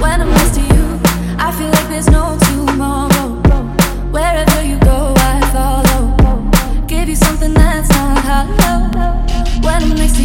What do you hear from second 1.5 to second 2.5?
feel like there's no